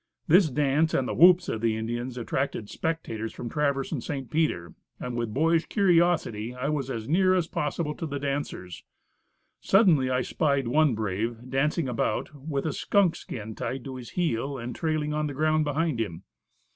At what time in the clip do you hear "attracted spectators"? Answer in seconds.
2.17-3.33